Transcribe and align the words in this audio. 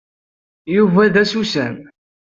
Yuba 0.75 1.03
d 1.13 1.15
asusam. 1.21 1.75